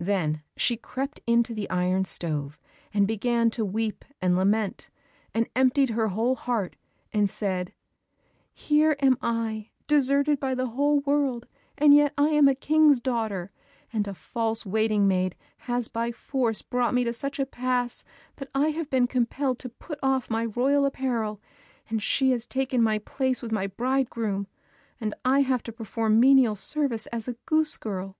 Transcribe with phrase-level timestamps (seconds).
[0.00, 2.58] Then she crept into the iron stove,
[2.92, 4.90] and began to weep and lament,
[5.32, 6.74] and emptied her whole heart,
[7.12, 7.72] and said,
[8.52, 11.46] "Here am I deserted by the whole world,
[11.78, 13.52] and yet I am a King's daughter,
[13.92, 18.04] and a false waiting maid has by force brought me to such a pass
[18.38, 21.40] that I have been compelled to put off my royal apparel,
[21.88, 24.48] and she has taken my place with my bridegroom,
[25.00, 28.16] and I have to perform menial service as a goose girl.